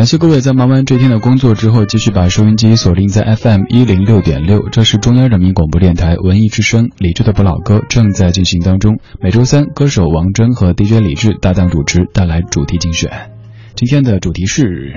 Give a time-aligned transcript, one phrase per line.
[0.00, 8.98] 感谢各位在忙完这天的工作之后，继续把收音机锁定在 FM 一零六点六，这是中央人民广播电台文艺之声，李志的不老歌正在进行当中。
[9.20, 13.30] 每周三，歌手王铮和 DJ 李志搭档主持，带来主题精选。
[13.74, 14.94] 今天的主题是，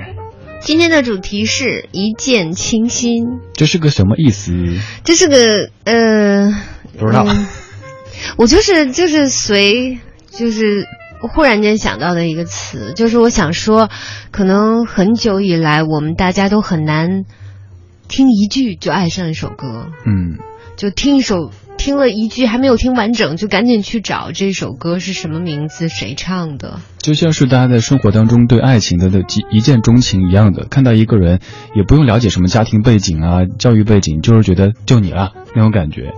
[0.62, 4.54] 今天的主题是一见倾心，这是个什么意思？
[5.04, 6.50] 这是个呃，
[6.98, 7.26] 不知道，
[8.38, 9.98] 我就是就是随
[10.30, 10.88] 就是。
[11.28, 13.88] 忽然间想到的一个词，就是我想说，
[14.30, 17.24] 可能很久以来，我们大家都很难
[18.08, 19.88] 听一句就爱上一首歌。
[20.06, 20.38] 嗯，
[20.76, 26.80] 就听一首，听了一句还没有听完整，就赶紧去找这首歌是什么名字，谁唱的。
[26.98, 31.40] 就像是大家在生活当中对爱情的的一见钟情一样的，看到一个人，
[31.74, 36.12] 也不用了解什么家庭背景啊、教育背景，就是觉得就你了那种感觉。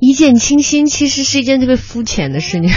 [0.00, 2.70] 一见倾心其实是一件特别肤浅的事情，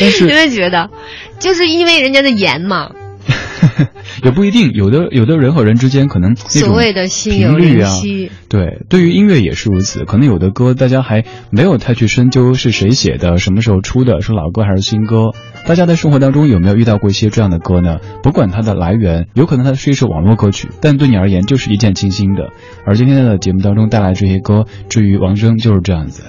[0.00, 0.90] 但是 因为觉得，
[1.38, 2.92] 就是因为人家的颜嘛，
[4.22, 15.32] 也不一定，有的有的人和人之间可能所谓的心有灵犀，对，对于音乐也是如此，可能有的歌大家还没有太去深究是谁写的，什么时候出的，是老歌还是新歌，
[15.66, 17.98] 大家在生活当中有没有遇到过一些这样的歌呢？
[18.22, 22.50] 不管它的来源，有可能它是一首网络歌曲，但对你而言就是一见倾心的。
[22.84, 26.22] 而今天的节目当中带来这些歌，至于王铮就是这样子。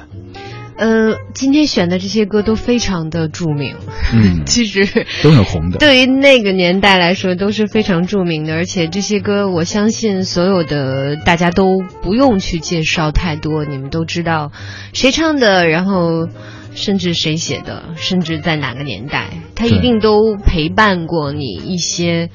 [0.79, 3.75] 呃，今天选的这些歌都非常的著名，
[4.13, 5.77] 嗯， 其实都很红的。
[5.77, 14.53] 对于那个年代来说，都是非常著名的，而且这些歌，我相信所有的大家都不用去介绍太多，你们都知道
[14.93, 16.29] 谁唱的，然后
[16.73, 22.29] 甚至谁写的，甚至在哪个年代，他一定都陪伴过你一些。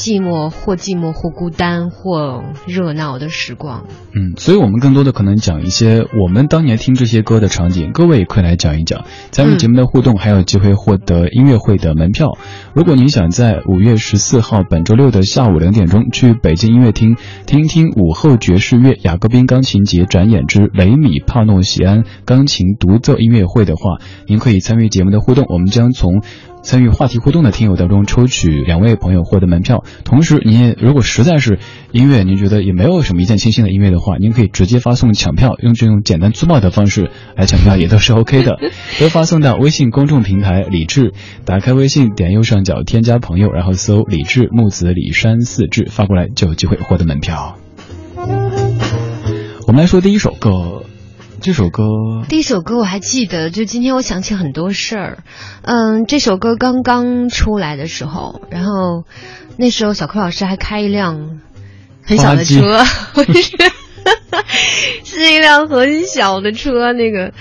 [0.00, 3.84] 寂寞或寂寞或孤单或热闹的时光，
[4.14, 7.92] 嗯，所以我们更多的可能讲一些我们当年听这些歌的场景。
[7.92, 12.38] 各位也可以来讲一讲，参与节目的互动，还有机会获得音乐会的门票。
[12.72, 26.22] 如果您想在五月十四号本周六的下午两点钟去北京音乐厅听听午后爵士乐雅各宾钢琴节展演之雷米帕诺西安钢琴独奏音乐会的话，您可以参与节目的互动，我们将从。
[26.70, 31.58] 参与话题互动的听友当中抽取两位朋友获得门票，同时您也如果实在是
[31.90, 38.60] 音乐您觉得也没有什么一见倾心的音乐的话，您可以直接发送抢票，用这种简单粗暴的方式来抢票也都是 OK 的，
[39.00, 41.12] 都发送到微信公众平台李志，
[41.44, 47.56] 打开微信点右上角添加朋友，然后搜李志木子李山四志发过来就有机会获得门票。
[49.66, 50.84] 我们来说第一首歌。
[51.42, 51.82] 这首歌，
[52.28, 55.18] 第一首歌我还记得，就今天我想起很多事儿。
[55.62, 59.04] 嗯，这首歌刚刚出来的时候，然后
[59.56, 61.40] 那时候小柯老师还开一辆
[62.04, 62.84] 很小的车，
[65.02, 66.92] 是一辆很小的车。
[66.92, 67.32] 那个，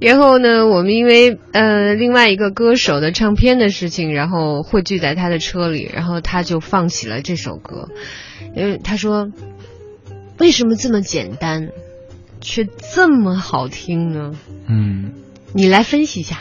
[0.00, 7.88] 然后呢，我们因为呃另外一个歌手的唱片的事情，然后汇聚在他的车里，然后他就放起了这首歌，
[8.54, 9.28] 因为他说
[10.38, 11.70] 为什么这么简单？
[12.40, 14.32] 却这么好听呢？
[14.68, 15.12] 嗯，
[15.52, 16.38] 你来分析一下，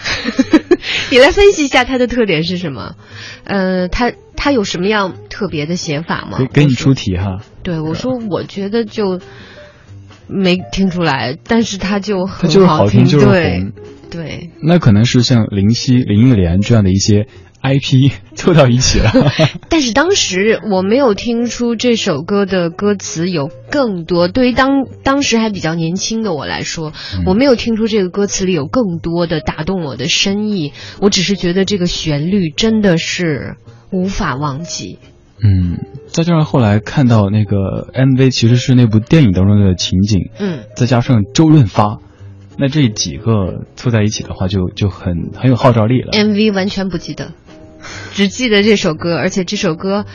[1.12, 2.96] 你来分析一下它的特点是什么？
[3.44, 6.38] 呃，它它有什么样特别的写法吗？
[6.40, 7.40] 给给你出题哈。
[7.64, 9.20] 对，我说我觉得就
[10.28, 13.72] 没听出来，但是它就很好听，对
[14.10, 14.50] 对。
[14.62, 17.28] 那可能是像林夕、林忆莲这样的一些。
[17.74, 19.12] IP 凑到一起了，
[19.70, 24.28] 但是当时我没有听出这首歌的歌词有更多。
[24.28, 26.94] 对于当当时还比较年轻的我来说，
[27.26, 30.74] 我没有听出这个歌词里有更多的打动我的深意。
[31.02, 33.56] 我只是觉得这个旋律真的是
[33.92, 35.00] 无法忘记。
[35.44, 40.32] 嗯，再加上后来看到那个 MV，其实是那部电影当中的情景。
[40.40, 42.00] 嗯，再加上周润发，
[42.58, 46.12] 那这几个凑在一起的话，就就很很有号召力了。
[46.12, 47.34] MV 完全不记得。
[48.14, 50.06] 只记得这首歌，而且这首歌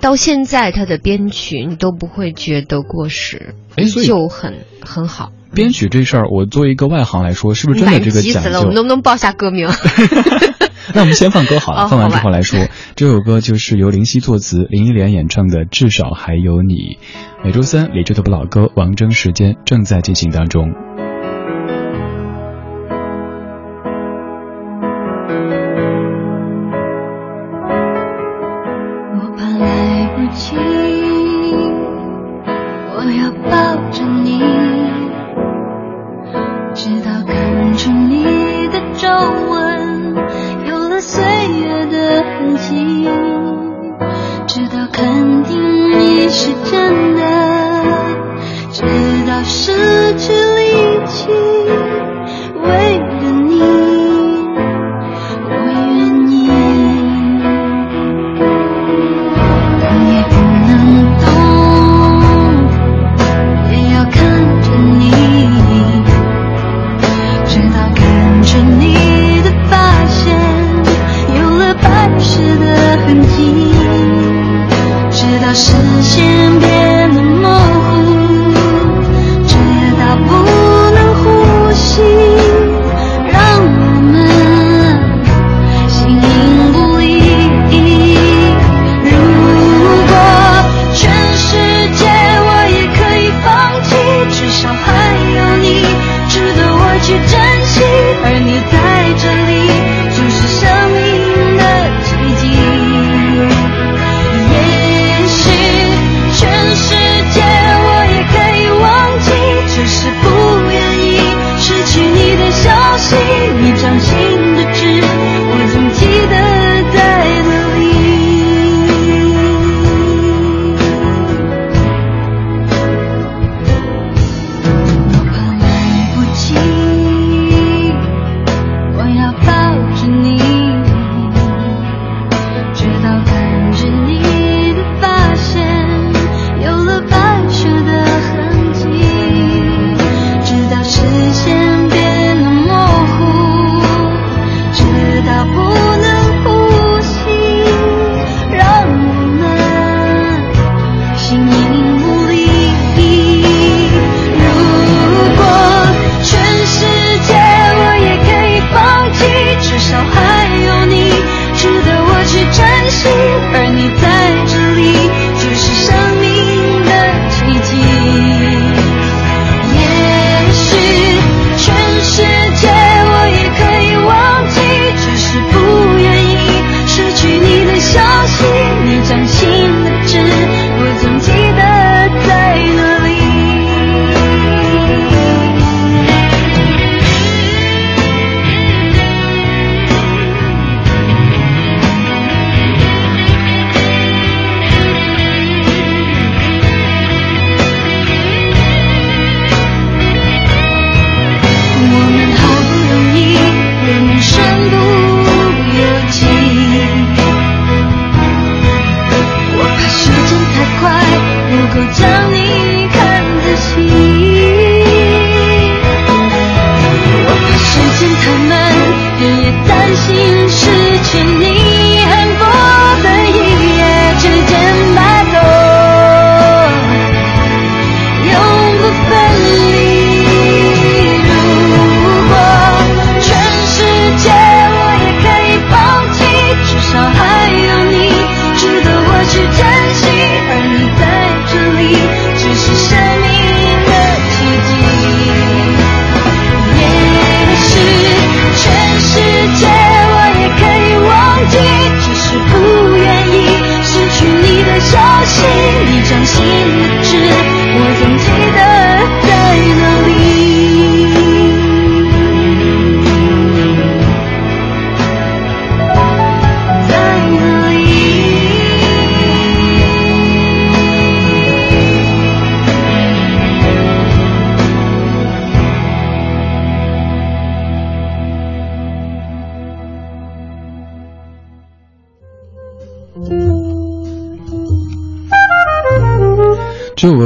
[0.00, 5.32] 到现在它的编曲你都不会觉得过时，依旧很很好。
[5.54, 8.50] 编曲这事儿，我作为一个外行来说，是不是真的这个讲究？
[8.50, 9.68] 了，我们能不能报下歌名？
[10.94, 12.58] 那我们先放歌好了， 放完之后来说。
[12.96, 16.74] 这首歌就是由林夕作词，林忆莲演唱的《至少还有你》。
[17.44, 20.72] 每周三，李志的不老歌，王铮时间正在进行当中。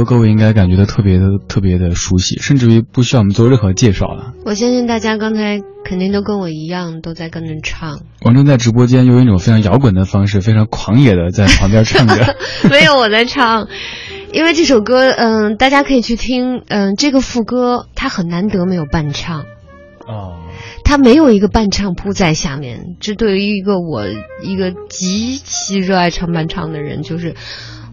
[0.07, 4.33] 各位应该感觉到特别的特别的熟悉，甚至于不需要我们做任何介绍了。
[4.45, 7.99] 我相信大家刚才肯定都跟我一样，都在跟着唱。
[8.21, 12.37] 王铮在直播间用一种非常摇滚的方式，非常狂野的在旁边唱着。
[12.71, 13.67] 没有我在唱，
[14.31, 19.41] 因为这首歌，嗯，大家可以去听，嗯，这个副歌它很难得没有伴唱。
[20.07, 20.37] 哦。
[20.85, 24.05] 它没有一个伴唱铺在下面，这对于一个我
[24.41, 27.35] 一个极其热爱唱伴唱的人，就是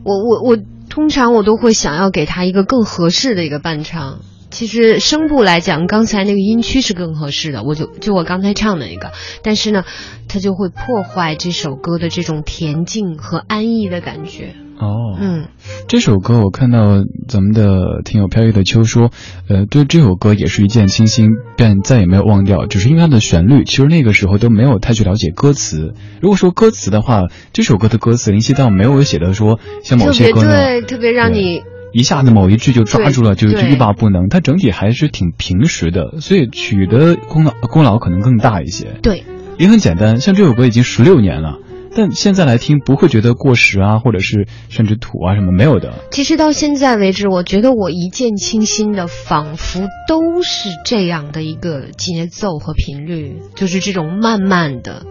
[0.05, 0.57] 我我我。
[0.95, 4.21] 通常我都会想要给他一个更合适的一个伴唱。
[4.53, 9.11] 其实声部来讲，刚才那个音区是更合适的，我就就我刚才唱的那个。
[9.43, 9.83] 但是呢，
[10.29, 14.55] 它就会破坏这首歌的这种恬静和安逸的感觉。
[14.79, 15.47] 哦，嗯，
[15.87, 19.11] 这首歌我看到咱们的听友飘逸的秋说，
[19.49, 23.65] 呃，对这首歌也是一见倾心，便再也没有忘掉，只是因为它的旋律。
[23.65, 25.95] 其实那个时候都没有太去了解歌词。
[26.21, 31.63] 如果说歌词的话，这首歌的歌词林夕倒没有写的说像某些歌呢，对，特别让你
[31.93, 34.29] 一下子某一句就抓住了，就就欲罢不能。
[34.29, 38.99] 它整体还是挺平实的，所以曲的功劳功劳可能更大一些。
[39.03, 39.23] 对，
[39.57, 41.59] 也很简单，像这首歌已经十六年了。
[41.95, 45.95] 但现在来听不会觉得过时啊，或者是甚至土啊什么没有的。
[46.11, 55.07] 其实到现在为止，我觉得我一见倾心的仿佛都是这样的一个节奏和频率，就是这种慢慢的、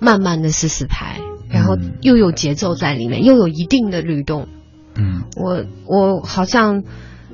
[0.00, 1.18] 慢慢的四四拍。
[1.50, 4.48] 然后又有节奏在里面，又有一定的律动。
[4.96, 6.82] 嗯，我我好像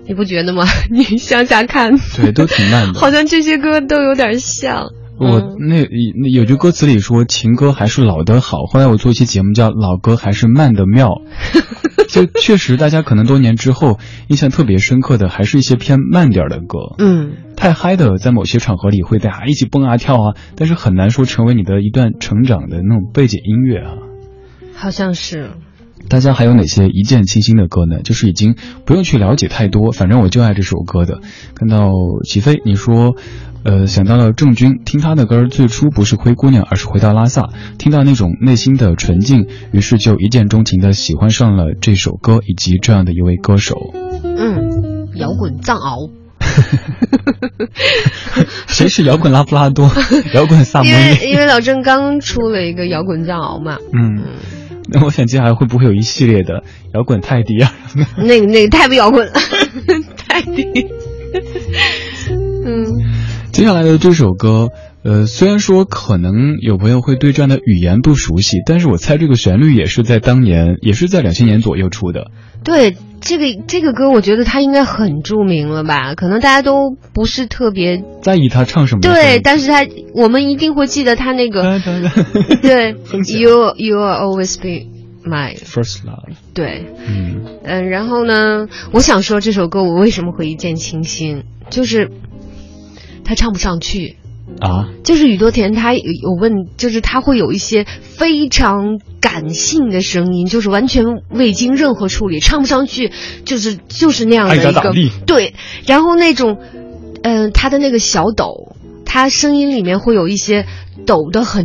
[0.04, 0.64] 你不觉得吗？
[0.90, 4.88] 你向下看，对，都挺慢的， 好像这些歌都有点像。
[5.18, 11.22] 我那那有句歌词里说情歌还是老的好，后来我做一期节目叫老歌还是慢的妙，
[12.08, 13.98] 就确实大家可能多年之后
[14.28, 23.92] 印象特别深刻的还是一些偏慢点的歌，嗯，太嗨的在某些场合里会大家一起蹦啊跳啊，但是很难说成为你的一段成长的那种背景音乐啊，
[24.74, 25.50] 好像是。
[26.08, 28.00] 大家还有哪些一见倾心的歌呢？
[28.02, 31.20] 就是已经不用去了解太多，反正我就爱这首歌的。
[31.54, 31.92] 看到
[32.24, 33.14] 齐飞，你说，
[33.62, 43.76] 呃，想到了郑钧，听他的歌最初不是灰姑娘，而是回到拉萨，听到那种内心的纯净，于是就一见钟情的喜欢上了这首歌以及这样的一位歌手。
[44.24, 46.10] 嗯，摇滚藏獒。
[48.66, 49.90] 谁是摇滚拉布拉多？
[50.34, 51.18] 摇滚萨摩耶？
[51.20, 53.76] 因为因为老郑刚出了一个摇滚藏獒嘛。
[53.92, 54.22] 嗯。
[54.90, 56.64] 那 我想接下来会不会有一系列的
[56.94, 57.72] 摇滚泰迪啊？
[58.16, 59.32] 那个那个 太不摇滚了，
[60.16, 60.86] 泰迪。
[62.64, 62.86] 嗯，
[63.52, 64.68] 接下来的这首歌，
[65.08, 72.30] 呃，虽然说可能有朋友会对这样的语言不熟悉，但是我猜这个旋律也是在当年，也是在两千年左右出的。
[72.62, 72.96] 对。
[73.20, 76.14] 这个这个歌，我觉得他应该很著名了吧？
[76.14, 79.00] 可能大家都不是特别在意他唱什么。
[79.00, 79.84] 对，但是他
[80.14, 81.80] 我们一定会记得他那个。
[82.62, 84.86] 对，You You are always be
[85.28, 86.36] my first love。
[86.54, 92.12] 对，嗯嗯，然后呢，我想说这首歌我为什么会一见倾心，就是
[93.24, 94.17] 他唱不上去。
[94.60, 103.12] 啊，就是宇多田，他有有问，就是他会有一些非常感性的声音，就是完全未经任何处理，唱不上去，
[103.44, 104.92] 就是就是那样的一个
[105.26, 105.54] 对。
[105.86, 106.58] 然后那种，
[107.22, 110.66] 嗯，他的那个小抖，他声音里面会有一些
[111.06, 111.64] 抖的很。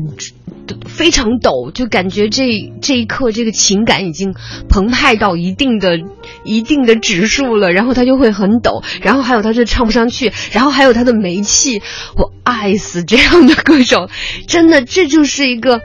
[0.86, 4.34] 非常抖，就感觉这这一刻这个情感已经
[4.70, 6.00] 澎湃到一定的
[6.43, 11.82] 一定的指数了，然后他就会很抖，然后还有他就唱不上去，然后还有他的煤气，
[12.15, 14.10] 我爱死这样的歌手，
[14.48, 15.82] 真的这就是一个，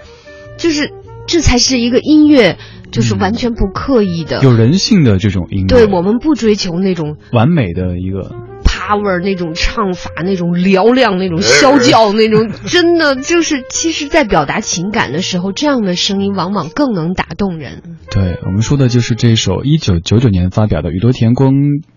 [0.56, 0.92] 就是
[1.26, 2.58] 这才是一个音乐，
[2.90, 8.47] 就是完全不刻意的，有人性的这种音乐，对我们不追求那种完美的一个。
[8.88, 17.82] Power 那种唱法，那种嘹亮，那种啸叫，那种 真的就是，其实，在表达情感的时候，这样的声音往往更能打动人。
[18.10, 21.52] 对我们说的就是这首一九九九年发表的宇多田光，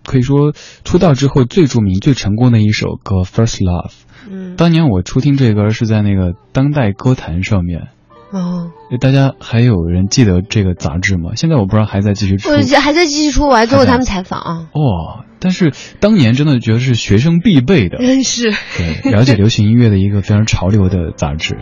[0.06, 0.52] 可以说
[0.84, 3.90] 出道之后最著名、最成功的一首歌《First Love》。
[4.30, 7.88] 嗯，当年我初听这歌是在那个当代歌坛上面。
[8.32, 11.32] 哦，大家还有人记得这个杂志吗？
[11.36, 14.68] 现在我不知道还在继续出，还在继续出，我还做过他们采访。
[14.72, 21.58] 哦，但是当年真的觉得是学生必备的， 是对了解流行音乐的一个非常潮流的杂志。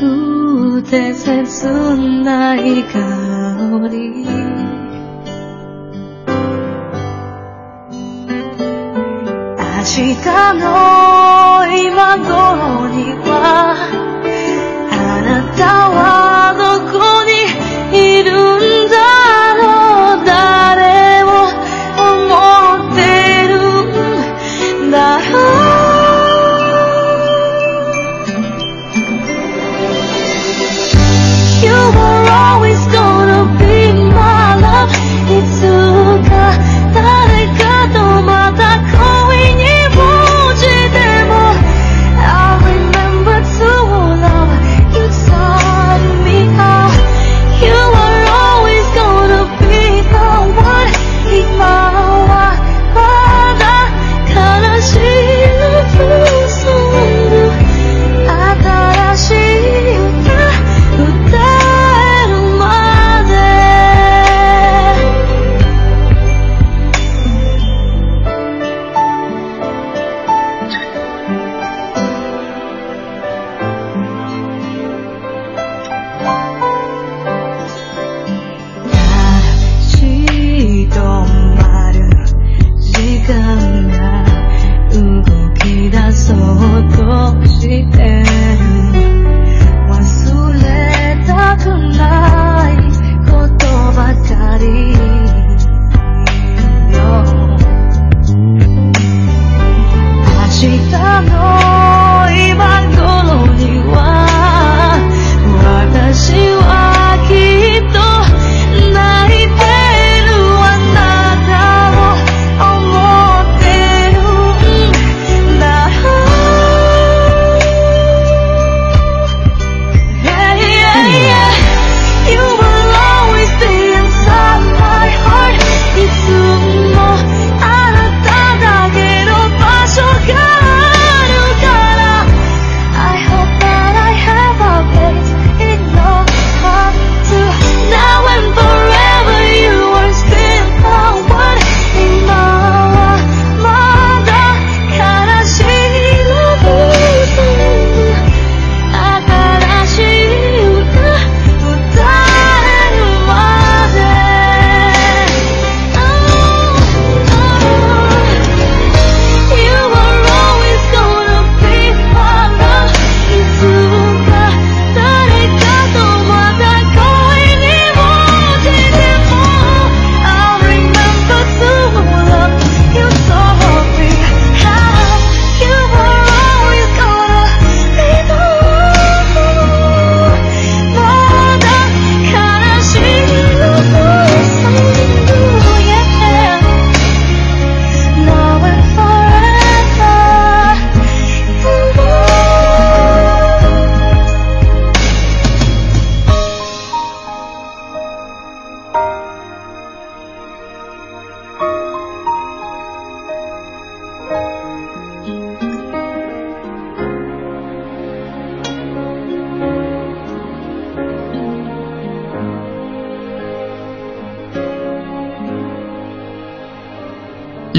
[0.00, 1.66] くて切
[2.22, 4.26] ない香り
[9.68, 10.24] 明日
[10.54, 10.66] の
[11.66, 13.74] 今頃には
[14.92, 17.07] あなたはどこ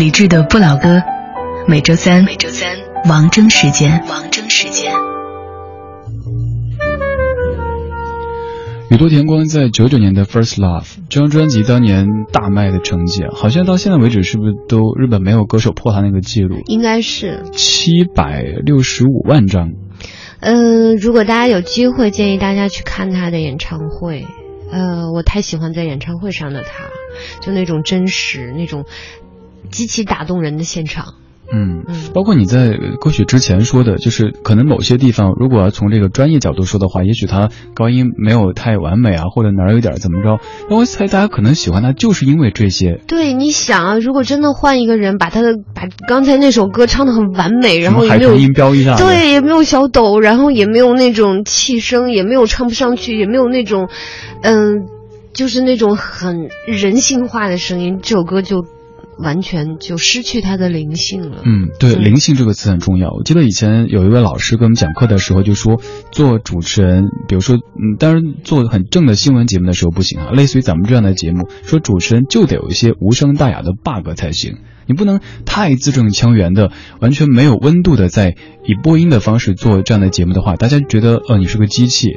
[0.10, 1.04] 李志的不老歌，
[1.68, 2.68] 每周三，每周三，
[3.08, 4.92] 王铮时间，王铮时间。
[8.90, 16.56] 宇多田光在九九年的《First Love》这张专辑当年大卖的成绩，好像到现在为止是不是都日本没有歌手破他那个记录？
[16.66, 19.74] 应该是七百六十五万张。
[20.40, 24.26] 嗯，如果大家有机会，建议大家去看他的演唱会。
[24.72, 26.86] 呃，我太喜欢在演唱会上的他，
[27.42, 28.86] 就那种真实，那种
[29.72, 31.14] 极其打动人的现场。
[31.52, 40.38] 嗯，包括你在歌曲之前说的，就是可能某些地方，如果要从这个专业角度说的话，也许他高音没有太完美啊，或者哪儿有点怎么着。
[40.70, 43.02] 那我猜大家可能喜欢他，就是因为这些。
[43.08, 53.90] 对，你想啊，如果真的换一个人，把他的把刚才那首歌唱的很完美，然后也没有音标一下，对，也没有小抖，然后也没有那种气声，也没有唱不上去，也没有那种，
[54.44, 54.86] 嗯，
[55.34, 58.66] 就是那种很人性化的声音，这首歌就。
[59.22, 61.42] 完全就失去它的灵性了。
[61.46, 63.12] 嗯，对，灵性这个词很重要。
[63.12, 70.32] 我记得以前有一位老师给我们讲课的时候就说，做主持人，比如说，嗯，当然做很正的新闻节目的时候不行啊。
[70.32, 74.58] 类似于咱们这样的节目，说主持人就得有一些无伤大雅的 bug 才行。
[74.88, 82.10] 你不能太字正腔圆的，完全没有温度的，在以播音的方式做这样的节目的话，大家觉得呃你是个机器。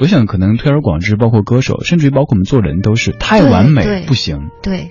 [0.00, 4.48] 我想可能推而广之，包括歌手，甚至于包括我们做人都是太完美不行。
[4.62, 4.90] 对。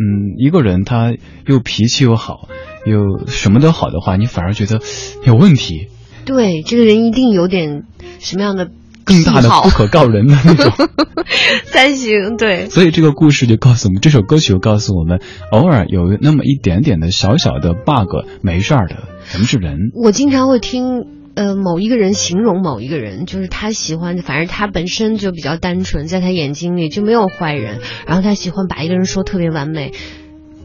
[0.00, 1.12] 嗯，一个人他
[1.46, 2.48] 又脾气又好，
[2.86, 4.80] 又什么都好的话，你反而觉得
[5.26, 5.88] 有问题。
[6.24, 7.84] 对，这个人一定有点
[8.18, 8.70] 什么样的
[9.04, 10.72] 更大的不可告人的那种
[11.70, 12.36] 才行。
[12.38, 18.96] 对，所以这个故事就告诉我们，这首歌曲就告诉我们，偶尔有那么一点点的小小的 bug，没事儿的，
[19.34, 19.90] 人是人。
[19.94, 21.19] 我经常会听。
[21.34, 27.78] 呃，某一个人形容某一个人，就是他喜欢，反正他本身就比较单纯，在他眼睛里就没有坏人。
[28.06, 29.92] 然后他喜欢把一个人说特别完美。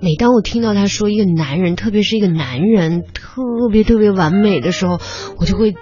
[0.02, 5.00] 每当我听到他说一个男人，特别是一个男人特别特别完美的时候，
[5.40, 5.76] 我就会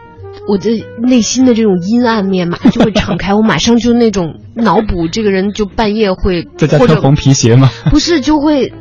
[0.48, 0.70] 我的
[1.02, 7.70] 内心的这种阴暗面马上就会敞开，我马上就那种脑补这个人就半夜会在家穿红皮鞋吗？
[7.90, 8.74] 不是，就会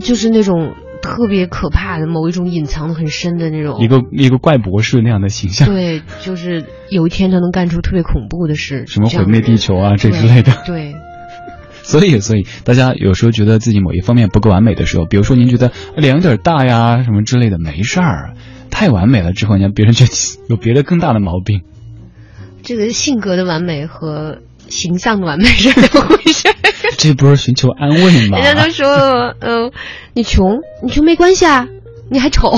[0.00, 0.74] 就是那种。
[1.16, 5.68] 特别可怕的某一种隐藏的很深的那种，一个一个怪博士那样的形象。
[5.68, 10.52] 对，就是有一天他能干出特别恐怖的事，什么毁灭地球啊这之类的。
[10.66, 10.94] 对。
[11.82, 18.34] 所以，所以大家有时候觉得自己某一方面不够完美的时候，比如说您觉得脸有点大呀什么之类的，没事儿，
[18.70, 20.04] 太完美了之后，人家别人就
[20.50, 21.62] 有别的更大的毛病。
[22.62, 26.48] 这个性格的完美和形象的完美是两回事。
[26.98, 28.38] 这不是寻求安慰吗？
[28.38, 29.70] 人家都说，嗯，
[30.14, 31.66] 你穷，你穷没关系啊，
[32.10, 32.52] 你还丑，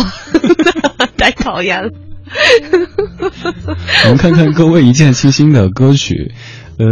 [1.19, 1.91] 太讨厌了。
[4.05, 6.33] 我们看看各位一见倾心的歌曲。
[6.81, 6.87] 呃，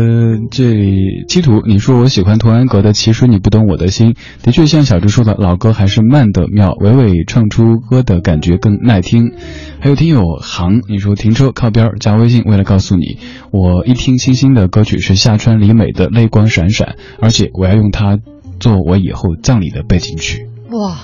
[0.50, 4.16] 这里七图，你说我喜欢童安格的，其实你不懂我的心。
[4.42, 9.32] 的确，像小猪说的，老歌还是慢的妙，娓娓唱出歌的感觉更耐听。
[9.80, 13.16] 还有听友航，你说停车靠边加微信，为了告诉你，
[13.50, 18.18] 我一听星星的歌曲是夏川里美的泪光闪闪，而且我要用它
[18.60, 20.46] 做我以后葬礼的背景曲。
[20.70, 20.98] 哇，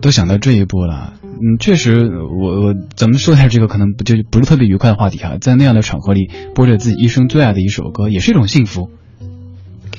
[0.00, 1.14] 都想到这一步了。
[1.22, 8.90] 嗯，确实，我我咱们说一下这个可能不就不是特别愉快的话题哈，在那样的场合里播着自己一生最爱的一首歌，也是一种幸福。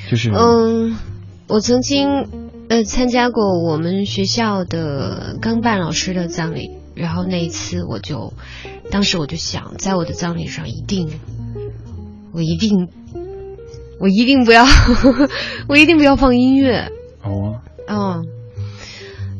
[0.10, 0.96] 就是嗯，
[1.48, 2.08] 我曾经
[2.70, 8.34] 呃参加过我们学校的钢办老师的葬礼，然后那一次我就，
[8.90, 11.10] 当时我就想，在我的葬礼上一定，
[12.32, 12.88] 我一定，
[14.00, 14.66] 我一定不要，
[15.68, 16.90] 我一定不要放音乐。
[17.22, 17.60] 哦。
[17.88, 18.37] 嗯。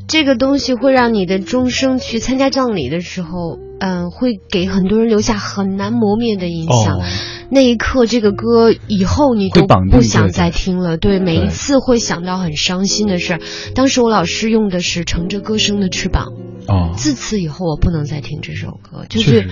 [0.08, 7.02] 这个东西会让你的终生去参加葬礼的时候，嗯，会给很多人留下很难磨灭的印象。
[7.50, 10.98] 那一刻，这个歌以后你都不想再听了。
[10.98, 13.40] 对，每一次会想到很伤心的事儿。
[13.76, 16.34] 当时我老师用的是乘着歌声的翅膀。
[16.68, 16.94] 哦。
[16.98, 19.50] 自此以后，我不能再听这首歌，就是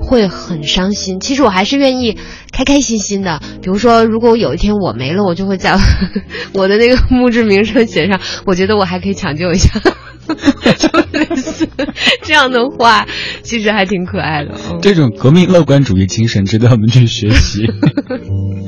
[0.00, 1.20] 会很伤心。
[1.20, 2.16] 其实我还是愿意
[2.52, 3.40] 开开心心的。
[3.62, 5.76] 比如说，如果有一天我没了，我就会在
[6.52, 9.80] 我的那个墓志铭上写上，我觉得我还可以抢救一下。
[11.12, 11.68] 类似
[12.22, 13.06] 这样的话，
[13.42, 14.56] 其实还挺可爱的。
[14.82, 17.64] 这种革命乐观主义精神值得我们去学习。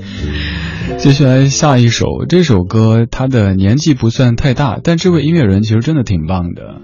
[0.99, 6.81] 接下来下一首，这首歌它的年纪不算太大，但这位音乐人其实真的挺棒的。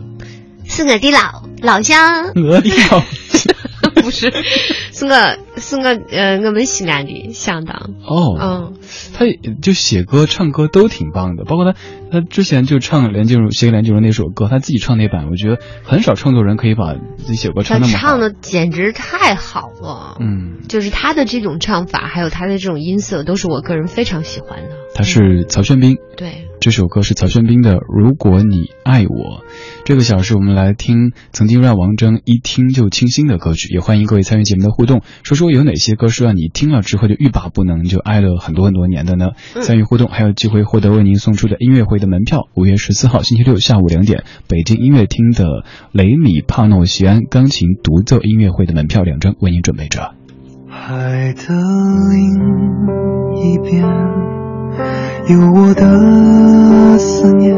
[0.75, 2.33] 是我的老老乡。
[2.35, 3.53] 我的老乡
[4.03, 4.31] 不是，
[4.93, 7.91] 是我是我呃我们西安的乡党。
[8.05, 8.37] 哦。
[8.41, 8.73] 嗯。
[9.15, 9.25] 他
[9.63, 11.79] 就写歌唱歌都挺棒的，包括他
[12.11, 17.99] 他之前就唱梁静茹写给梁静茹那首歌，他自己唱那版，我觉得很少创作人可以把自己写歌唱那么好。
[17.99, 24.71] 唱的简直太好了，嗯，就是他的这种唱法，还有他的这种音色，都是我个人非常喜欢的。
[24.93, 26.49] 他是曹轩宾，对。
[26.64, 29.07] 这首歌是曹轩宾的《如果你爱我》。
[29.85, 39.33] 这个小时我们来听曾经让王铮一听就倾心的歌曲，也欢迎各位参与节目的互动，说说有哪些歌是让你听了之后就欲罢不能，就爱了很多很多年的呢？
[39.61, 42.48] 参与互动还有机会获得为您送出的音乐会的门票。
[42.55, 50.14] 五月十四号星期六下午两点，北京音乐厅的雷米帕诺西安钢琴独奏音乐会的门票两张为您准备着。
[50.70, 51.44] 海的
[52.11, 52.33] 另
[53.37, 53.85] 一边
[55.29, 57.57] 有我的思念，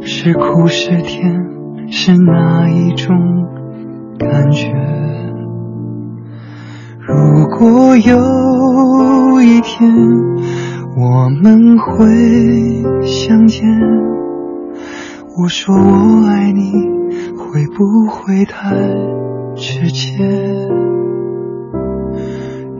[0.00, 1.46] 是苦是甜，
[1.90, 3.16] 是哪一种
[4.18, 4.72] 感觉？
[6.98, 9.92] 如果有一天
[10.96, 12.06] 我们会
[13.02, 13.66] 相见，
[15.36, 16.72] 我说我爱你，
[17.36, 18.76] 会不会太
[19.56, 20.18] 直接？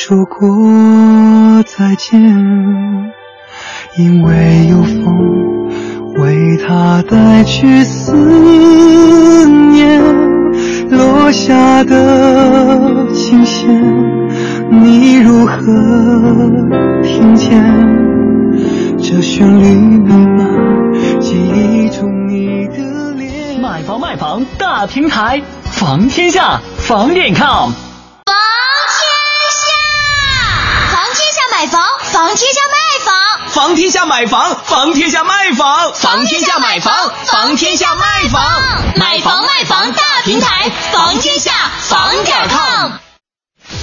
[0.00, 0.48] 说过
[1.64, 2.22] 再见，
[3.96, 5.66] 因为有风
[6.14, 8.14] 为它带去思
[9.48, 10.00] 念，
[10.88, 13.68] 落下的琴弦，
[14.70, 15.56] 你如何
[17.02, 17.60] 听见？
[18.98, 23.60] 这旋律弥漫记忆中你的脸。
[23.60, 27.72] 买房卖房大平台，房天下房点 com。
[28.24, 28.34] 房
[28.94, 29.00] 天
[29.50, 29.66] 下，
[30.92, 31.66] 房天下买
[32.18, 38.42] 房，天下卖房，房天下买房，房天下卖房，房天下买房，房天下卖房，
[38.96, 41.52] 买房卖房大平台，房天下
[41.88, 42.90] 房点 com。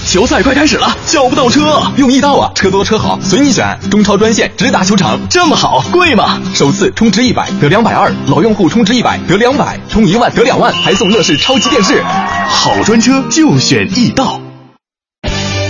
[0.06, 3.80] 球赛快开始了，叫不到车，用易到啊，车多车好，随你选。
[3.90, 6.38] 中超专线直达球场，这么好，贵吗？
[6.54, 12.04] 首次充值一百得两百二，老用户充值一百得两百，充一万得两万，还送乐视超级电视。
[12.50, 14.42] 好专车就选易到。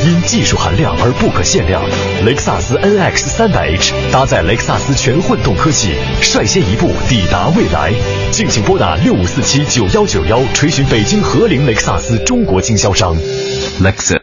[0.05, 1.81] 因技术含量而不可限量，
[2.23, 7.91] 雷克萨斯 NX 三百 H 搭载雷克萨斯全混动科技，率先一步抵达未来。
[8.31, 13.17] 敬请拨打六五四七九幺九幺，垂询北京和林雷克萨斯中国经销商。
[13.81, 14.19] Lexus。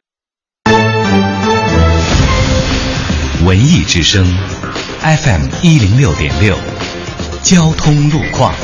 [3.44, 4.24] 文艺之声
[5.00, 6.56] ，FM 一零六点六，
[7.42, 8.54] 交通路况。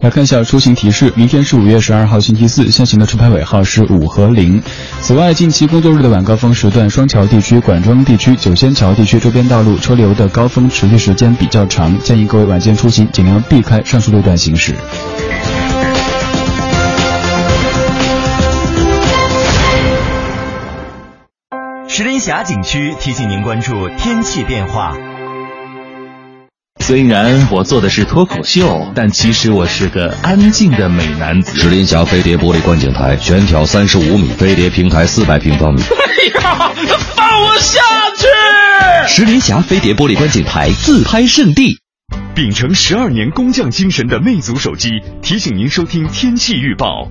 [0.00, 4.62] 来看一下出行提示，明天是五月十二号星期四，限行的车牌尾号是五和零。
[5.00, 14.72] 此外，近期工作日的晚高峰时段，双桥地区、管庄地区、九仙桥地区周边道路车流的高峰持续时间比较长，建议各位晚间出行尽量避开上述路段行驶。
[21.88, 24.96] 石林峡景区提醒您关注天气变化。
[26.88, 31.54] 虽然我做的是脱口秀，但其实我是个安静的美男子。
[31.60, 35.82] 石林峡飞碟玻璃观景台，悬挑三十五米，飞碟平台四百平方米。
[35.82, 36.72] 哎呀，
[37.14, 37.82] 放我下
[38.16, 39.14] 去！
[39.14, 41.78] 石林峡飞碟玻璃观景台自拍圣地。
[42.34, 44.88] 秉承十二年工匠精神的魅族手机
[45.20, 47.10] 提醒您收听天气预报。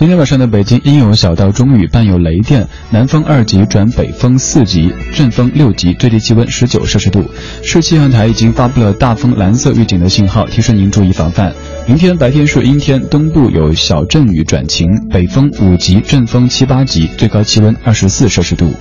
[0.00, 7.22] 今天晚上的北京阴有小到中雨，伴有雷电，南风二级转北风四级，阵风六级，最低气温十九摄氏度。
[7.62, 11.52] 市气象台已经发布了大风蓝色预警的信号，提示您注意防范。
[11.86, 18.72] 明天白天是阴天，东部有小阵雨转晴，北风五级，阵风七八级，最高气温二十四摄氏度。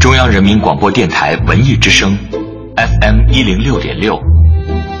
[0.00, 2.18] 中央人民广播电台文艺之声
[2.74, 4.18] ，FM 一零六点六，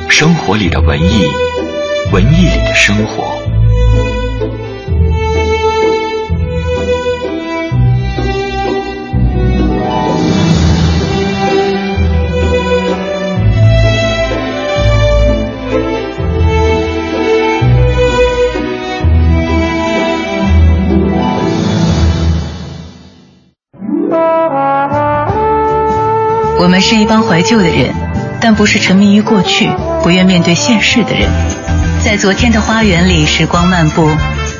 [0.08, 1.24] 生活里的文艺，
[2.10, 3.36] 文艺里的生活。
[26.60, 27.94] 我们是一帮怀旧的人，
[28.40, 29.68] 但不是沉迷于过去、
[30.02, 31.28] 不愿面对现实的人。
[32.04, 34.08] 在昨天的花园里，时光漫步，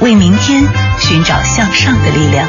[0.01, 0.63] 为明天
[0.99, 2.47] 寻找向上的力量。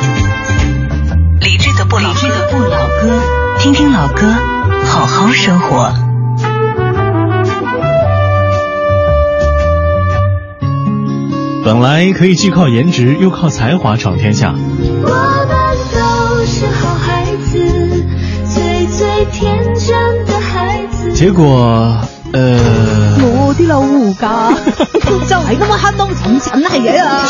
[1.39, 3.21] 理智的不老，理智的不老歌，
[3.59, 4.27] 听听老歌，
[4.85, 5.93] 好好生活。
[11.63, 17.57] 本来可以既靠颜值又靠才华闯天下，我们都是好孩子，
[18.45, 21.13] 最最天真的孩子。
[21.13, 21.95] 结果，
[22.33, 22.88] 呃，我
[23.59, 24.53] 啲老胡家
[25.03, 27.27] 就係咁樣黑當沉沉係嘅啊！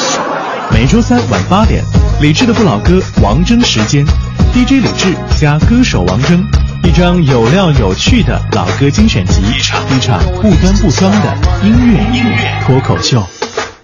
[0.71, 1.83] 每周三晚八点，
[2.21, 4.05] 理智的不老歌王铮时间
[4.53, 6.39] ，DJ 李志加歌手王铮，
[6.87, 13.25] 一张有料有趣的老歌精选集，一场一场不端不装的音乐音乐脱口秀。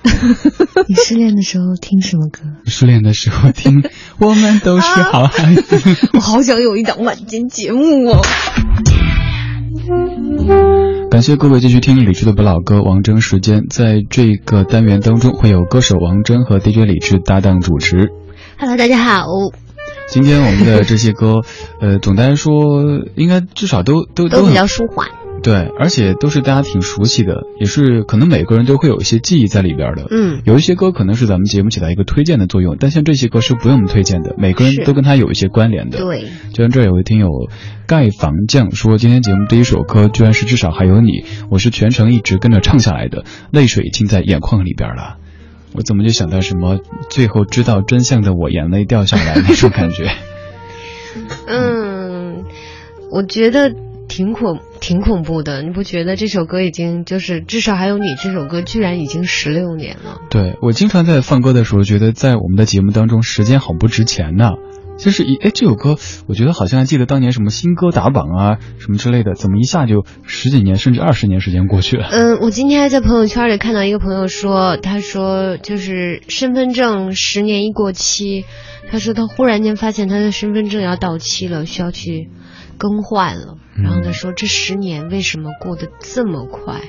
[0.88, 2.42] 你失恋的时候听什么歌？
[2.68, 3.82] 失恋的时候听，
[4.22, 5.82] 我们都是好孩子。
[6.14, 8.22] 我好想有一档晚间节目哦。
[11.10, 18.10] 感谢各位继续听李志的不老歌王铮时间，在这个单元当中会有歌手王铮和 DJ 李志搭档主持。
[18.58, 19.26] Hello，大家好。
[20.08, 21.42] 今天我们的这些歌，
[21.80, 22.84] 呃，总的来说
[23.16, 25.10] 应该至少都都都比较舒缓。
[25.44, 30.08] 对，而且都是大家挺熟悉的，也是可能每个人都会有一些记忆在里边的。
[30.10, 36.00] 嗯，有一些歌可能是咱们节目起到一个推荐的作用，但像这些歌是不用我们推荐的，每个人都跟他有一些关联的。
[36.00, 37.30] 对，就像这儿有位听友
[37.86, 45.18] 盖房匠说，今天节目第一首歌居然是至少还有你，我是全程一直跟着唱下来的，泪水已经在眼眶里边了。
[45.74, 50.10] 我怎么就想到什么最后知道真相的我眼泪掉下来那种感觉？
[51.48, 52.46] 嗯，
[53.12, 53.76] 我觉得
[54.08, 55.62] 挺恐挺恐怖的。
[55.62, 60.22] 你不觉得这首歌已经就是至少还有你这首歌居然已经十六年了？
[60.30, 64.52] 对我经常在放歌的时候觉得，在我们的节目当中时间好不值钱呐。
[64.98, 72.08] 就是一哎，这首歌我觉得好像还记得当年什么新歌打榜啊什么之类的，怎么一下就十几年甚至二十年时间过去了？
[72.10, 78.46] 嗯，我今天还在朋友圈里看到一个朋友说，他说就是身份证十年一过期，
[78.90, 82.30] 他说他忽然间发现他的身份证要到期了，需要去
[82.78, 83.58] 更换了。
[83.76, 86.82] 然后他说这十年为什么过得这么快？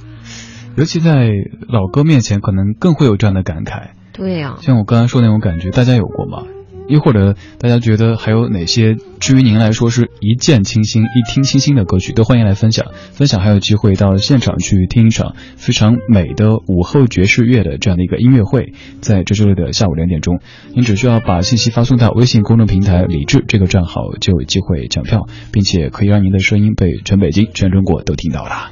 [0.76, 1.30] 尤其在
[1.68, 3.90] 老歌面前，可能更会有这样的感慨。
[4.12, 6.44] 对呀、像我刚才说那种感觉，大家有过吗？
[6.88, 12.86] 又或者大家觉得还有哪些，至于您来说是一见倾心、一听倾心的歌曲，都欢迎来分享。
[13.12, 20.40] 分享还有机会到现场去听一场非常美的午后爵士乐的这样的一个音乐会，在这周六的下午两点钟，
[20.74, 28.70] 您只需要把信息发送到微信公众平台“李智”这个账号，就有机会抢票，并且可以让您的声音被全北京、全中国都听到啦。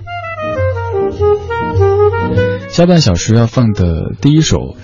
[2.68, 4.76] 下半小时要放的第一首，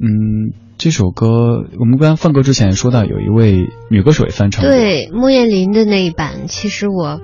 [0.00, 4.70] 嗯，这首歌我们刚刚放歌之前说到，有一位女歌手也翻唱过。
[4.70, 7.20] 对，莫艳琳的那一版，其实我，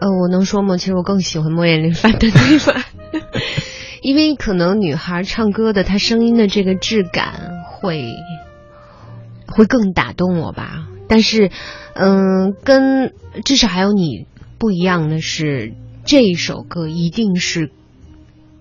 [0.00, 0.76] 呃，我能说吗？
[0.76, 2.84] 其实我更喜欢莫艳琳翻的那一版，
[4.00, 8.06] 因为可能女孩唱歌的，她声音的这个质感会
[9.46, 10.86] 会更打动我吧。
[11.08, 11.50] 但是，
[11.94, 13.12] 嗯，跟
[13.44, 14.26] 至少还有你
[14.58, 17.70] 不一样的是，这一首歌一定是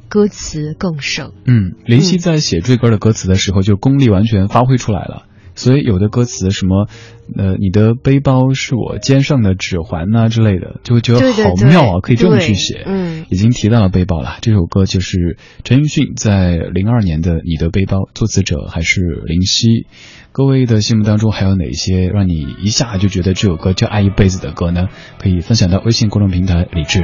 [0.10, 1.32] 歌词更胜。
[1.46, 5.24] 嗯，林夕在写这歌的歌词的时候，就功力完全发挥出来了。
[5.56, 6.88] 所以有的歌词什么，
[7.36, 12.82] 呃，你的背包是我肩上的指环呐、之类的，就会觉得对对对好妙啊，可以这么去写。
[12.86, 14.38] 嗯，已经提到了背包了。
[14.42, 19.86] 这首歌就是陈奕迅在零二年的《你的背包》，作词者还是林夕。
[20.32, 24.88] 各位的心目当中还有哪些让你一下就觉得这首歌就爱一辈子的歌呢？
[25.20, 27.04] 可以分享到微信公众平台李志。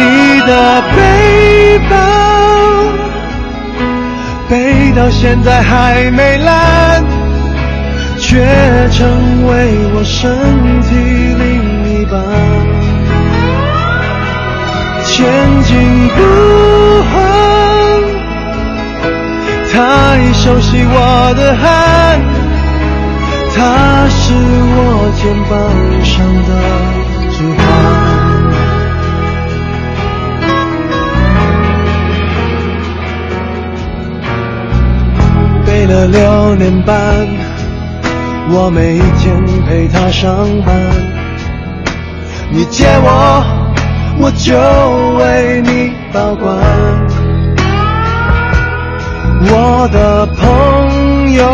[0.00, 1.92] 你的背包
[4.48, 7.04] 背到现在还没烂，
[8.18, 8.40] 却
[8.90, 9.52] 成为
[9.94, 10.30] 我身
[10.82, 10.88] 体
[11.38, 11.48] 另
[11.84, 12.18] 一半。
[15.04, 15.16] 前
[15.64, 15.68] 进
[16.16, 16.18] 不
[17.10, 17.14] 换，
[19.70, 19.74] 太
[20.32, 20.94] 熟悉我
[21.36, 21.64] 的汗，
[23.54, 23.58] 它
[24.08, 24.32] 是
[24.76, 24.78] 我
[25.20, 25.52] 肩膀
[26.02, 26.14] 上
[26.48, 26.50] 的
[27.36, 27.99] 指环。
[36.00, 36.96] 了六年半，
[38.50, 40.74] 我每一天陪他上班。
[42.50, 43.44] 你借我，
[44.18, 44.56] 我就
[45.18, 46.56] 为你保管。
[49.42, 51.44] 我的朋友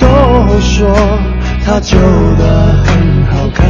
[0.00, 0.06] 都
[0.60, 0.88] 说
[1.64, 1.98] 他旧
[2.38, 3.66] 的很好看，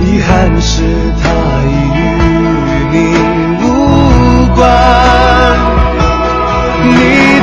[0.00, 0.82] 遗憾是
[1.22, 1.28] 他
[1.68, 2.00] 已与
[2.90, 2.96] 你
[3.62, 3.66] 无
[4.54, 4.62] 关。
[6.86, 7.13] 你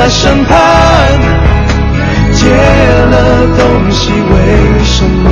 [0.00, 0.56] 在审判，
[2.30, 3.16] 借了
[3.58, 5.28] 东西为什么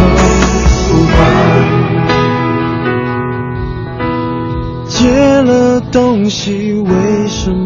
[0.88, 1.14] 不还？
[4.88, 4.98] 借
[5.42, 6.90] 了东西为
[7.28, 7.65] 什么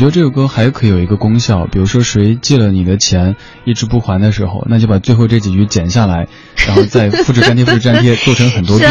[0.00, 3.36] 我觉得这首歌还可以有一个功效，比如说谁借了你的钱
[3.66, 6.26] 一直不还的时候，那就把最后这几句剪下来，
[6.66, 8.90] 然后再复制粘贴、复制粘贴，做成很多 遍，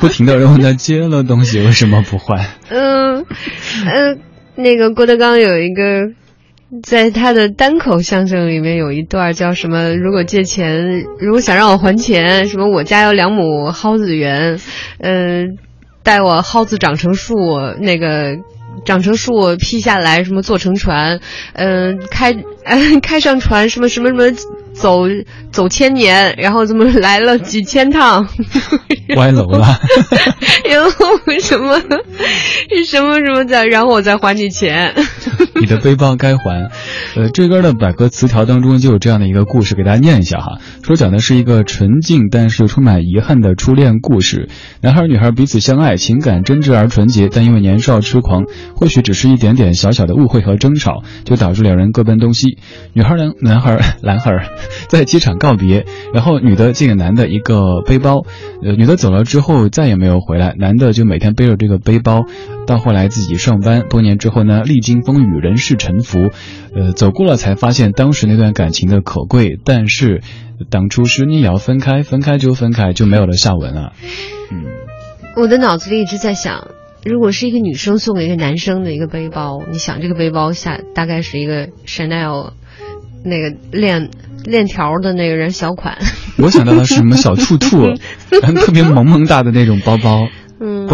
[0.00, 2.48] 不停的，然后呢，借了东西为什么不还？
[2.68, 3.24] 嗯
[3.86, 4.16] 呃，
[4.56, 6.10] 那个郭德纲有一个。
[6.82, 9.94] 在他的单口相声里面有一段叫什么？
[9.94, 14.58] 如果借钱，如果想让我还钱，什么我家有两亩蒿子园，
[14.98, 15.56] 嗯、
[16.02, 17.36] 待我蒿子长成树，
[17.78, 18.38] 那个
[18.84, 21.20] 长成树劈下来，什么做成船，
[21.54, 22.34] 嗯、开
[23.02, 24.30] 开上船，什么什么什么
[24.72, 25.04] 走
[25.52, 28.28] 走千年，然后怎么来了几千趟，
[29.16, 29.78] 歪楼了。
[30.68, 30.90] 然后
[31.40, 31.78] 什么
[32.86, 34.94] 什么什么的，然后我再还你钱。
[35.64, 36.70] 你的背包该还。
[37.16, 40.58] 呃，这歌的百科词条当中就有这样的一个故事，给大家念一下哈。
[40.82, 44.50] 说讲的是一个纯净但是充满遗憾的初恋故事。
[44.82, 48.44] 男孩女孩彼此相爱，情感真挚而纯洁，但因为年少痴狂，
[48.76, 52.58] 或许只是一点点小小的误会和争吵，就导致两人各奔东西。
[52.92, 54.50] 女孩男 男孩 男孩
[54.88, 58.26] 在机场告别，然后女的借给男的一个背包，
[58.62, 62.24] 呃，女的走了之后再也没有回来，男的就每天背着这个背包，
[62.66, 66.30] 到后来自己上班，多年之后呢，历经风雨，人事沉浮，
[66.74, 70.22] 呃，走过了才发现当时那段感情的可贵，但是
[70.70, 73.92] 当初是你也要分开，分开就分开，就没有了下文了。
[74.50, 74.64] 嗯，
[75.36, 76.68] 我的脑子里一直在想，
[77.04, 82.52] 如果是一个女生送给一个男生的一个背包，你想这个背包下大概是一个 Chanel
[83.24, 84.10] 那个链
[84.44, 85.98] 链条的那个人小款。
[86.38, 87.94] 我想到的是什么小兔兔，
[88.30, 90.28] 特别萌萌哒的那种包包。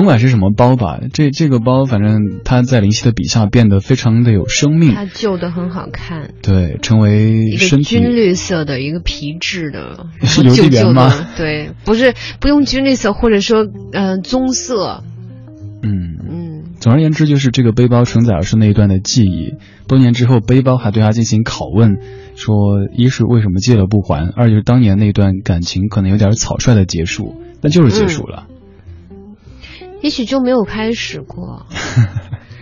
[0.00, 7.50] 嗯，甭管是什么包吧，这这个包反正它在林夕的笔下变得非常的有生命，它旧的很好看，对，成为
[7.84, 11.12] 军绿色的一个皮质的，是邮递员吗？
[11.36, 15.04] 对，不是不用军绿色，或者说呃棕色，
[15.82, 19.54] 嗯嗯，总而言之，就是这个背包承载的是那一段的记忆。
[19.86, 21.98] 多年之后，背包还对他进行拷问，
[22.36, 22.54] 说
[22.96, 28.46] 一是为什么借了不还，二就是当年那段感情可能有点草率的结束，但就是结束了。
[30.00, 31.66] 也许就没有开始过。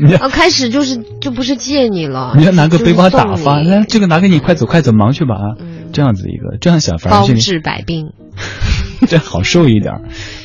[0.00, 5.58] 你要开始就是就不是借你了，你要拿个背包打发，来这个拿给你，快走快走，忙去吧啊！
[5.92, 8.12] 这样子一个这样想，反而包治百病。
[9.08, 9.94] 这好受一点。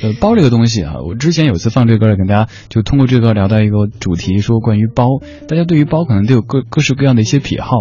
[0.01, 5.05] 呃，包这个东西啊，我之前有次放这歌儿跟大家就通过这个聊到一个主题，说关于包，
[5.47, 7.75] 大家对于包可能都有各各式各样的一些癖好。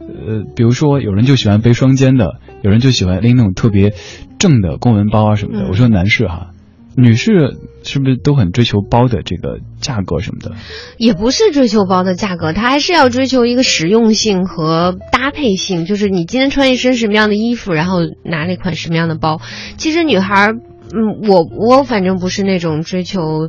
[0.00, 3.94] 呃，比如说有人就喜欢背双肩的，有人就喜欢拎那种特别
[4.38, 5.64] 正的公文包啊什么的。
[5.64, 6.50] 嗯我说男士哈，
[6.96, 10.56] 女士是不是都很追求包的这个价格什么的？
[10.96, 19.40] 也不是追求包的价格，它还是要追求一个实用性和搭配性，就是你今天穿一身什么样的衣服，然后拿了一款什么样的包。
[19.76, 23.48] 其实女孩儿，嗯，我我反正不是那种追求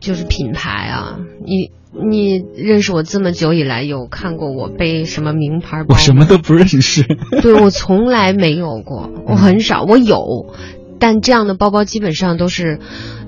[0.00, 1.72] 就是品牌啊，你。
[1.92, 5.96] 你认识我这么久以来，有看过我背什么名牌包？
[5.96, 7.02] 我什么都不认识。
[7.42, 10.54] 对我从来没有过，我很少，我有，
[11.00, 12.78] 但这样的包包基本上都是，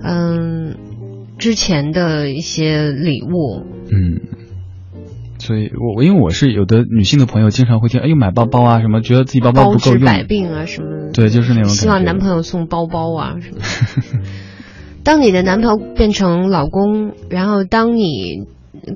[0.04, 0.76] 嗯，
[1.38, 3.64] 之前的一些礼物。
[3.90, 4.20] 嗯，
[5.38, 11.10] 所以我我因为我是有的女性的朋友经常会听，哎呦买包包啊什么，觉得自己包包包不够用，治百病啊什么。
[11.12, 11.70] 对，就是那种。
[11.70, 13.64] 希望男朋友送包包啊什么的。
[15.02, 18.46] 当你的男朋友变成老公，然后当你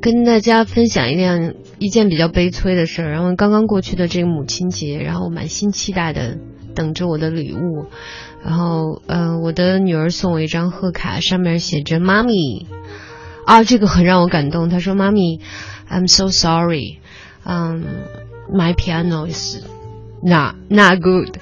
[0.00, 6.38] 跟大家分享一件一件比较悲催的事儿，然后刚刚过去的这个母亲节，然后满心期待的
[6.76, 7.86] 等着我的礼物，
[8.46, 12.68] 然后呃，我的女儿送我一张贺卡，上面写着“妈咪”，
[13.44, 14.68] 啊，这个很让我感动。
[14.68, 15.40] 她说：“妈咪
[15.90, 17.00] ，I'm so sorry，
[17.44, 17.82] 嗯、
[18.48, 19.64] um,，my piano is
[20.22, 21.38] not not good。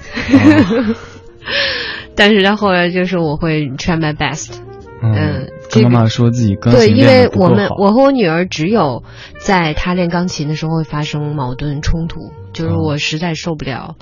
[2.15, 4.55] 但是他后来就说我会 try my best，
[5.03, 9.03] 嗯，跟妈妈说自己钢对，因为我们我和我女儿只有
[9.39, 13.95] 在她练钢琴的时候会发生矛盾冲突，就是哦我实在受不了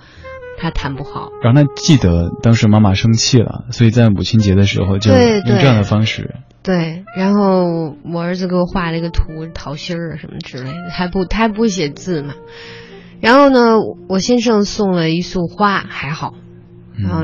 [0.63, 1.27] 她弹不好。
[1.43, 6.35] 让他记得当时妈妈生气了，所以在母亲节的时候就用这样的方式。
[6.63, 12.35] 对，然后我儿子给我画了一个图，桃心儿啊什么之类的，还不他还不会写字嘛。
[13.19, 16.33] 然后呢，我先生送了一束花，还好。
[16.97, 17.23] 然后，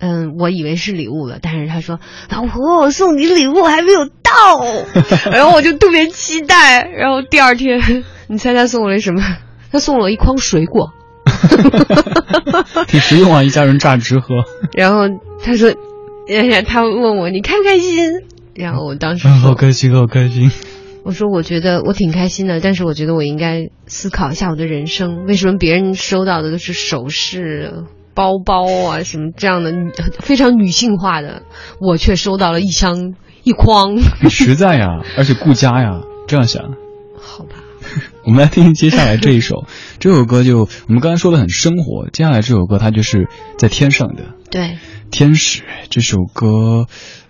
[0.00, 4.62] 嗯，我以为是礼物了，但是他说：“老婆，我送你礼物还没有到。
[5.32, 6.82] ”然后我就特别期待。
[6.86, 7.80] 然后第二天，
[8.28, 9.22] 你猜他送我了什么？
[9.72, 10.92] 他送了我一筐水果。
[12.88, 14.34] 挺实用啊，一家人榨汁喝。
[14.72, 15.02] 然后
[15.42, 15.72] 他说
[16.28, 18.10] ：“哎呀，他问我你开不开心？”
[18.54, 20.50] 然后我当时好开心，好开心。
[21.04, 27.84] 我说我觉得我挺开心的，但是我觉得我应该思考一下我的人生，为什么别人收到的都是首饰、
[28.14, 29.74] 包包啊什么这样的
[30.20, 31.42] 非常女性化的，
[31.80, 33.98] 我却收到了一箱一筐。
[34.30, 36.62] 实在呀，而且顾家呀，这样想。
[38.24, 39.66] 我们来听接下来这一首，
[39.98, 44.34] 这首歌就我们刚才说的很生活，接下来这首歌它就是在天上的。
[44.50, 44.78] 对。
[45.10, 46.86] 天使这首歌，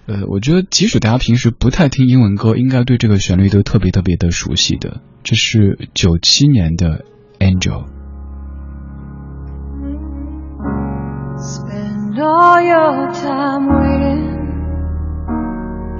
[0.07, 5.03] 呃，我觉得即使大家平时不太听英文歌，应该对这个旋律都特别特别的熟悉的。
[5.22, 7.05] 这是九七年的
[7.40, 7.84] Angel。
[11.36, 14.30] Spend all your time waiting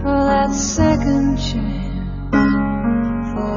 [0.03, 1.84] for that second chance,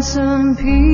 [0.00, 0.87] some peace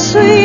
[0.00, 0.39] sweet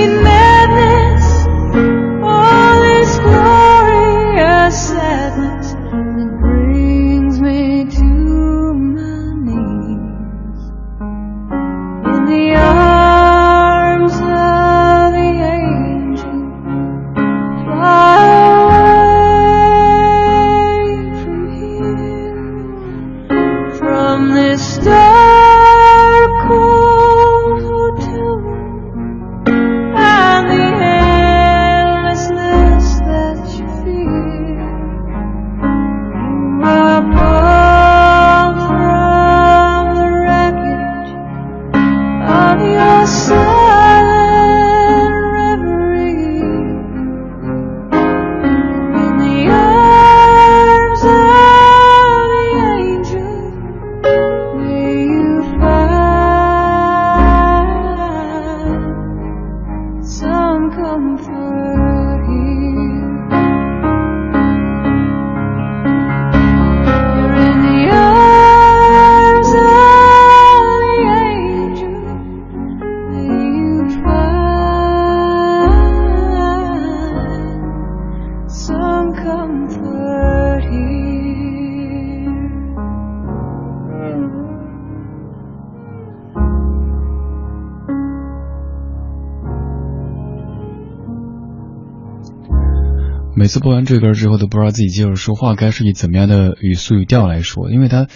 [93.56, 98.08] 次播完这歌之后，都不知道自己接着说话该是以怎么样的语速语调来说，因为它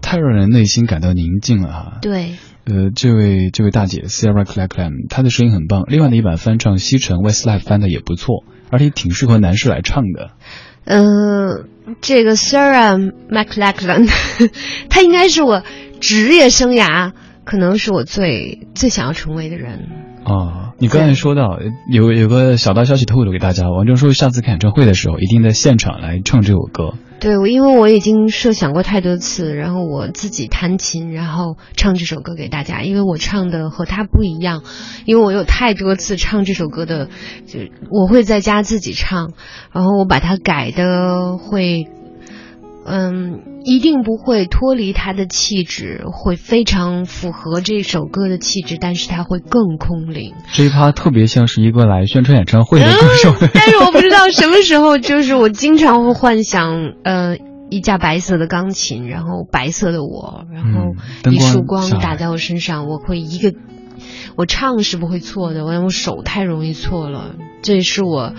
[0.00, 1.98] 太让人内心感到宁静了哈。
[2.00, 5.82] 对，呃，这位这位大姐 Sarah Clackham，她的声音很棒。
[5.88, 10.30] 另外的一版翻唱西城 Westlife 翻的也不错，而且挺适合男士来唱的。
[10.84, 11.64] 呃，
[12.00, 14.08] 这个 Sarah McLachlan，
[14.88, 15.64] 她应该是我
[15.98, 17.10] 职业生涯
[17.42, 20.05] 可能是我最最想要成为的人。
[20.26, 26.94] 啊，你刚才说到有有个小道消息透露给大家，王铮说下次开演唱会的时候一定在现场来唱这首歌。
[27.20, 34.64] 对，我因为我已经设想过太多次，然后我自己弹琴，然后唱这首歌给大家，因为我唱的和他不一样，
[35.04, 37.06] 因为我有太多次唱这首歌的，
[37.46, 37.60] 就
[37.90, 39.30] 我会在家自己唱，
[39.72, 41.86] 然后我把它改的会，
[42.88, 50.34] 嗯，一定不会脱离他的气质，会非常符合这首歌的气质，但是他会更空灵。
[50.52, 57.36] 这一趴特别像是一个来宣传演唱会的歌手， 但是我不知道什么时候，就是我经常会幻想，呃，
[57.68, 60.94] 一架白色的钢琴，然后白色的我，然后
[61.32, 63.52] 一束光打在我身上，我会一个，
[64.36, 68.34] 我唱是不会错的，我我手太容易错了，这也是我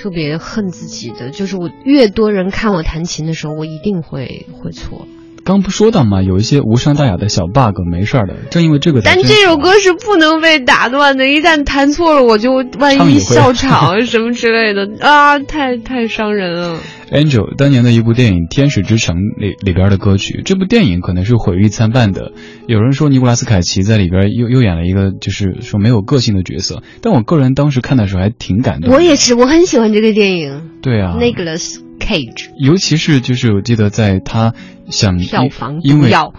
[0.00, 5.06] 特别恨自己的，就是我越多人看我弹琴的时候，我一定会会错。
[5.50, 8.34] 刚不说到嘛，有一些无伤大雅的小 bug，没事儿的。
[8.50, 16.78] 正因为这个，但这首歌是不能被打断的，一旦弹错了，我就万一笑场什么之类的啊，太太伤人了。
[17.10, 22.30] Angel 当年的一部电影《天使之城》里里边的歌曲，这部电影可能是毁誉参半的。
[22.68, 28.94] 有人说尼古拉斯凯奇在里边又又演了一个就是说没有个性的角色，但我个人当时看的时候还挺感动。
[28.94, 30.70] 我也是，我很喜欢这个电影。
[30.80, 34.54] 对啊，Nicholas Cage，尤其是就是我记得在他
[34.88, 36.34] 想票房因为要，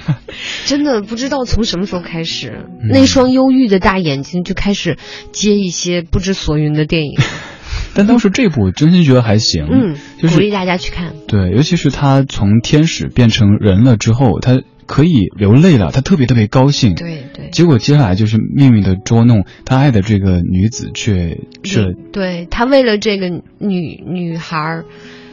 [0.66, 4.98] 真的不知道从什么时候开始，嗯、那双忧郁的大眼睛就开始
[5.32, 7.18] 接一些不知所云的电影。
[7.94, 11.14] 但当时这部我真心觉得还行，嗯，就是鼓励大家去看。
[11.26, 16.94] 对，尤其是他从天使变成人了之后，他可以流泪了，他特别特别高兴。
[16.94, 17.50] 对对。
[17.50, 23.28] 结果接下来就是命运的捉弄，他爱的这个女子却却对他为了这个
[23.58, 24.82] 女女孩。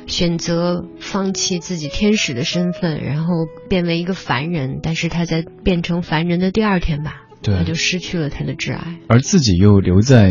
[0.06, 10.30] 选择放弃自己天使的身份，然后变为一个凡人，但是他在变成凡人的第二天吧，对，他就失去了他的挚爱，而自己又留在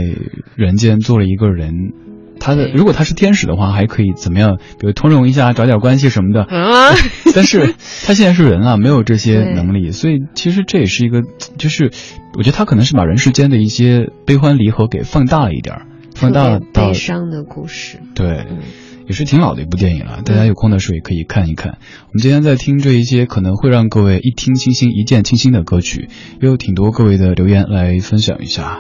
[0.57, 1.95] 人间做了一个人。
[2.43, 4.59] 他的如果他是天使的话，还可以怎么样？
[4.79, 6.43] 比如通融一下，找点关系什么的。
[6.51, 6.93] 啊、
[7.35, 7.75] 但是
[8.05, 11.23] 他现在是人啊，没有这些能力，所以其实这也是一个，
[11.57, 11.93] 就是
[12.37, 15.83] 我觉得他可能是把人世间的一些悲欢离合给放大了一点，
[16.17, 18.01] 放大到悲伤的故事。
[18.15, 18.27] 对。
[18.51, 18.59] 嗯
[19.05, 21.73] 也是挺老的一部电影了，大家有空的时候也可以看一看。
[21.73, 26.09] 我们今天在听这一些可能会让各位一听倾心一见倾心的歌曲，
[26.41, 28.79] 也有挺多各位的留言来分享一下。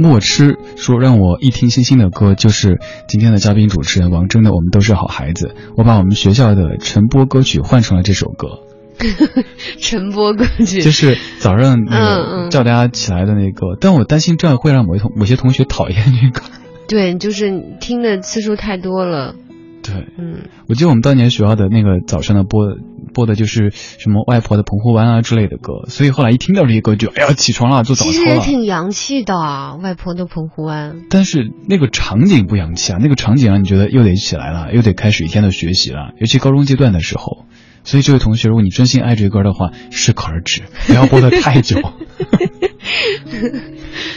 [0.00, 8.60] 莫痴说让我一听星星的歌，就是今天的嘉宾主持人王铮的《我们都是好孩子》，我把我们学校的晨播歌曲换成了这首歌。
[9.78, 16.46] 晨播歌曲就是早上那 嗯叫大家起来的那个，但我担心这样会让某些同某些同学讨厌这个。
[16.88, 19.34] 对，就是听的次数太多了。
[19.82, 22.66] 对，嗯，我记得我们当年学校的那个早上的播
[23.12, 28.38] 播的就是什么外婆的澎湖湾啊之类的歌，所以后来一听到这些歌就哎呀起床了做早其实也。
[28.38, 31.02] 挺洋气的啊，外婆的澎湖湾。
[31.10, 37.44] 但是那个场景不洋气啊，那个场景让你觉得又得起来了，又得开始一天的学习了，尤其高中阶段的时候。
[37.82, 41.80] 所以这位同学，如果你真心爱这歌的话，适可而止，不要播的太久。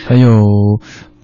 [0.05, 0.43] 还有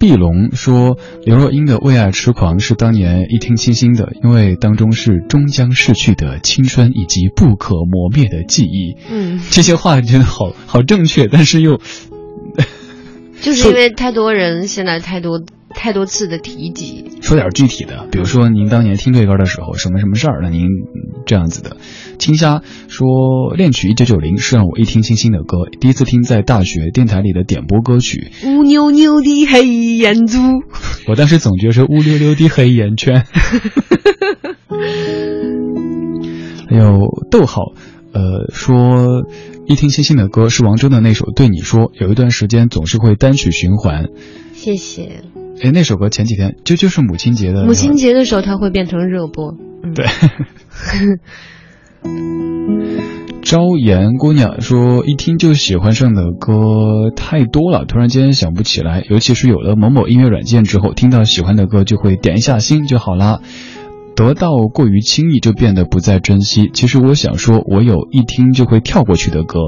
[0.00, 0.96] 毕龙说，
[1.26, 8.96] 刘若英的《为爱痴狂》是当年一听倾心的，因为当中是终将逝去的青春以及不可磨灭的记忆。
[9.10, 11.78] 嗯，这些话觉得好 好正确，但是又
[13.42, 17.04] 就是因为太多人现在太多太多次的提及。
[17.20, 21.76] 说点具体的，比如说您当年听这歌的时候，什么什么事儿那您嗯这样子的？
[22.20, 23.08] 青虾说
[23.56, 29.66] 《恋曲一九九零》是让我一听倾心的歌，第一次听在大学电台里的点播歌曲，乌溜溜的黑
[29.96, 30.38] 眼珠。
[31.08, 33.24] 我当时总觉得是乌溜溜的黑眼圈。
[36.68, 37.72] 还有逗号，
[38.12, 39.24] 呃，说
[39.66, 44.10] 一听倾心的歌是王铮的那首《对你说》，有一段时间总是会单曲循环。
[44.52, 45.22] 谢谢。
[45.62, 49.56] 哎，那首歌前几天就就是母亲节的母亲节的时候，它会变成热播。
[49.82, 50.04] 嗯、 对。
[53.42, 59.04] 朝颜姑娘说：“一听就喜欢上的歌太多了，突然间想不起来。
[59.08, 63.40] 尤其是有了某某音乐软件之后，听到喜欢的歌就会点一下心就好啦。
[64.14, 66.70] 得到过于轻易就变得不再珍惜。
[66.72, 69.58] 其实我想说，我有一听就会跳过去的歌。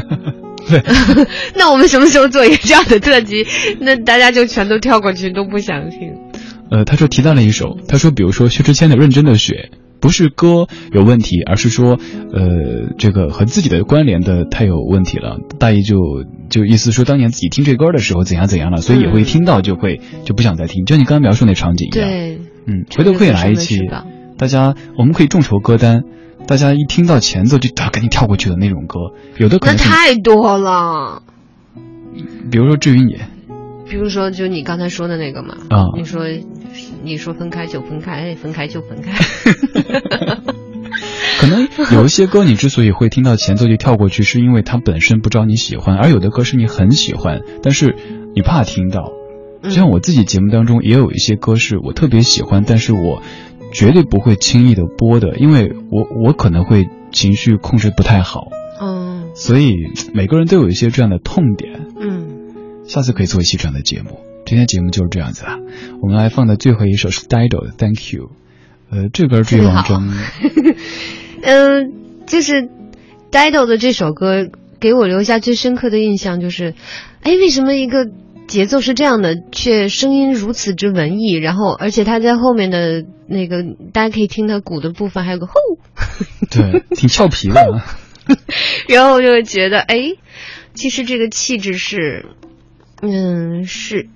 [0.68, 0.82] 对，
[1.54, 3.46] 那我们什么时候做一个这样的特辑？
[3.78, 6.14] 那大家就全都跳过去，都不想听。
[6.70, 11.98] 呃，他说提到了一首，他说，比如说薛之谦的《认真的雪》。”不是歌有问题，而是说，
[12.32, 15.38] 呃，这个和自己的关联的太有问题了。
[15.58, 15.96] 大意就
[16.48, 22.08] 就意思说，当年自己听这歌的时候怎样怎样了，所以也会听到就会就不想再听，就你刚刚描述那场景一样。
[22.08, 23.78] 对，嗯，回头可以来一期，
[24.38, 26.02] 大家我们可以众筹歌单，
[26.46, 28.98] 大家一听到前奏就啊赶紧跳过去的那种歌，
[29.38, 31.22] 有的可能那太多了。
[32.50, 33.16] 比如说至于你，
[33.88, 36.22] 比如说就你刚才说的那个嘛，啊，你说。
[37.02, 39.12] 你说分开就分开，分开就分开。
[41.38, 47.94] 可能有一些歌你之所以会听到前奏就跳过去，是因为它本身不招你喜欢；而有的歌是你很喜欢，但是
[48.34, 49.12] 你怕听到。
[49.62, 53.22] 就像我自己节目当中也有一些歌是我特别喜欢，但是我
[53.72, 58.48] 绝对不会轻易的播的，因为我我可能会情绪控制不太好。
[58.80, 59.30] 嗯。
[59.34, 59.74] 所以
[60.14, 61.86] 每个人都有一些这样的痛点。
[62.00, 62.84] 嗯。
[62.86, 64.20] 下次可以做一期这样的节目。
[64.46, 65.58] 今天节目就是这样子啊，
[66.00, 68.30] 我们来放的最后一首是 Dido 的 Thank You，
[68.90, 70.08] 呃，这歌至于王铮，
[71.42, 71.90] 嗯、呃，
[72.26, 72.68] 就是
[73.32, 76.74] Dido 的这首歌给我留下最深刻的印象就是，
[77.22, 78.08] 哎，为什么一个
[78.46, 85.54] 节奏是这样的，却声音如此之文艺，然后而且他在后面的那个大家可以听他鼓的部分还有个吼，
[86.48, 87.82] 对，挺俏皮的，
[88.86, 90.12] 然后我就觉得，哎，
[90.72, 92.26] 其实这个气质是，
[93.02, 94.08] 嗯，是。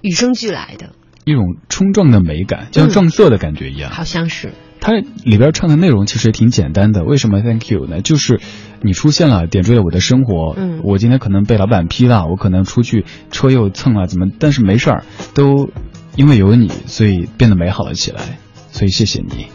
[0.00, 0.90] 与生俱来的
[1.24, 3.90] 一种冲撞的美感，就像撞色的感觉一样。
[3.90, 4.52] 嗯、好像是。
[4.80, 7.02] 它里边唱的内容其实也挺简单的。
[7.04, 8.00] 为什么 Thank you 呢？
[8.00, 8.40] 就是
[8.80, 10.54] 你出现了，点缀了我的生活。
[10.56, 10.80] 嗯。
[10.84, 14.28] 我今天可能被老板批了，我可能出去车又蹭了，怎么？
[14.38, 15.68] 但是没事儿，都
[16.14, 18.38] 因为有你，所以变得美好了起来。
[18.70, 19.48] 所以谢谢你。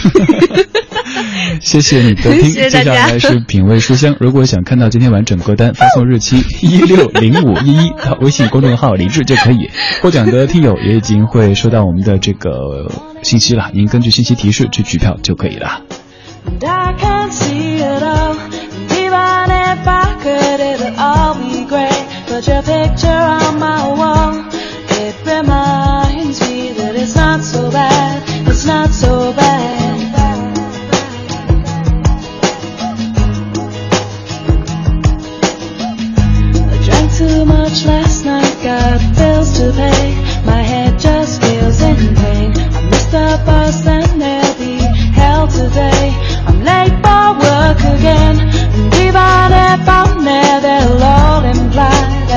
[1.60, 4.16] 谢谢你的听，接下来是品味书香。
[4.18, 9.70] 如果想看到今天完整歌单，发送日期一六零五一一到微信公众号“李志”就可以。
[10.02, 12.90] 获奖的听友也已经会收到我们的这个
[13.22, 15.82] 信息了，您根据信息提示去取票就可以了。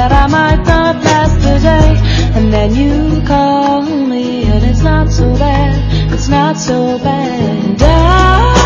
[0.04, 1.92] that I might not last the day.
[2.38, 7.82] And then you call me, and it's not so bad, it's not so bad.
[7.82, 8.63] I